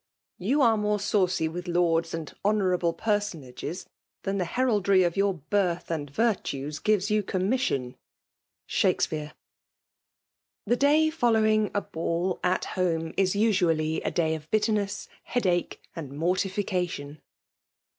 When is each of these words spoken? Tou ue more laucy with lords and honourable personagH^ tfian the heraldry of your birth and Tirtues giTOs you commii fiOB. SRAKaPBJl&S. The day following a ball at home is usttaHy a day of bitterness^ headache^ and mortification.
Tou 0.39 0.47
ue 0.47 0.77
more 0.81 0.97
laucy 0.97 1.47
with 1.47 1.67
lords 1.67 2.11
and 2.15 2.33
honourable 2.43 2.91
personagH^ 2.91 3.85
tfian 4.23 4.39
the 4.39 4.45
heraldry 4.45 5.03
of 5.03 5.15
your 5.15 5.35
birth 5.35 5.91
and 5.91 6.11
Tirtues 6.11 6.79
giTOs 6.81 7.11
you 7.11 7.21
commii 7.21 7.53
fiOB. 7.93 7.95
SRAKaPBJl&S. 8.67 9.33
The 10.65 10.75
day 10.75 11.11
following 11.11 11.69
a 11.75 11.81
ball 11.81 12.39
at 12.43 12.65
home 12.73 13.13
is 13.15 13.33
usttaHy 13.35 14.01
a 14.03 14.09
day 14.09 14.33
of 14.33 14.49
bitterness^ 14.49 15.07
headache^ 15.29 15.75
and 15.95 16.17
mortification. 16.17 17.21